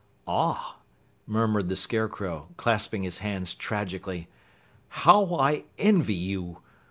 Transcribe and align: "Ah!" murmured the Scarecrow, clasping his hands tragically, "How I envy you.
"Ah!" 0.27 0.77
murmured 1.27 1.69
the 1.69 1.75
Scarecrow, 1.75 2.47
clasping 2.57 3.03
his 3.03 3.19
hands 3.19 3.53
tragically, 3.53 4.29
"How 4.89 5.35
I 5.35 5.65
envy 5.77 6.15
you. 6.15 6.57